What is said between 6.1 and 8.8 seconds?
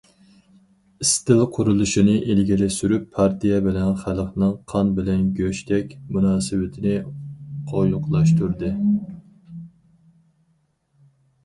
مۇناسىۋىتىنى قويۇقلاشتۇردى.